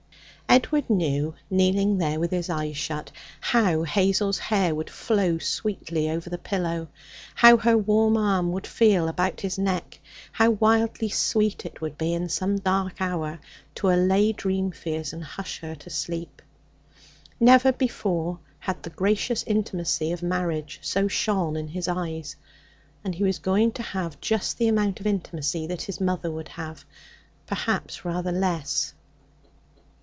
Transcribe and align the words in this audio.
Edward 0.49 0.89
knew, 0.89 1.33
kneeling 1.49 1.97
there 1.97 2.19
with 2.19 2.31
his 2.31 2.49
eyes 2.49 2.75
shut, 2.75 3.09
how 3.39 3.83
Hazel's 3.83 4.37
hair 4.37 4.75
would 4.75 4.89
flow 4.89 5.37
sweetly 5.37 6.09
over 6.09 6.29
the 6.29 6.37
pillow; 6.37 6.89
how 7.35 7.55
her 7.55 7.77
warm 7.77 8.17
arm 8.17 8.51
would 8.51 8.67
feel 8.67 9.07
about 9.07 9.39
his 9.39 9.57
neck; 9.57 10.01
how 10.33 10.51
wildly 10.51 11.07
sweet 11.07 11.65
it 11.65 11.79
would 11.79 11.97
be, 11.97 12.13
in 12.13 12.27
some 12.27 12.57
dark 12.57 12.99
hour, 12.99 13.39
to 13.75 13.87
allay 13.91 14.33
dream 14.33 14.71
fears 14.73 15.13
and 15.13 15.23
hush 15.23 15.59
her 15.61 15.73
to 15.73 15.89
sleep. 15.89 16.41
Never 17.39 17.71
before 17.71 18.37
had 18.59 18.83
the 18.83 18.89
gracious 18.89 19.45
intimacy 19.47 20.11
of 20.11 20.21
marriage 20.21 20.79
so 20.83 21.07
shone 21.07 21.55
in 21.55 21.69
his 21.69 21.87
eyes. 21.87 22.35
And 23.05 23.15
he 23.15 23.23
was 23.23 23.39
going 23.39 23.71
to 23.71 23.83
have 23.83 24.19
just 24.19 24.57
the 24.57 24.67
amount 24.67 24.99
of 24.99 25.07
intimacy 25.07 25.65
that 25.67 25.83
his 25.83 26.01
mother 26.01 26.29
would 26.29 26.49
have, 26.49 26.83
perhaps 27.47 28.03
rather 28.03 28.33
less. 28.33 28.93